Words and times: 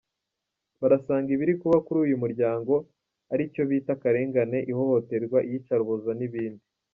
Barasanga 0.81 1.29
ibiri 1.35 1.53
kuba 1.61 1.77
kuri 1.85 1.99
uyu 2.05 2.19
muryango 2.23 2.73
ari 3.31 3.41
icyo 3.47 3.63
bita 3.69 3.93
‘akarengane, 3.95 4.57
ihohoterwa, 4.71 5.37
iyicarubozo 5.47 6.11
n’ibindi.’ 6.19 6.65